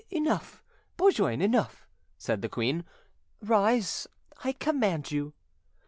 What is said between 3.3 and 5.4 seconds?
"rise, I command you."